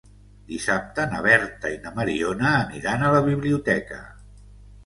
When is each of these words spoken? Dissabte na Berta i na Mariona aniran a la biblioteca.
Dissabte 0.51 1.03
na 1.11 1.19
Berta 1.27 1.71
i 1.73 1.77
na 1.83 1.91
Mariona 1.99 2.55
aniran 2.63 3.07
a 3.11 3.15
la 3.17 3.23
biblioteca. 3.31 4.01